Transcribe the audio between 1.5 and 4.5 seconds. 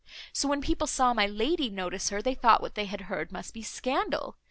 notice her, they thought what they had heard must be scandal.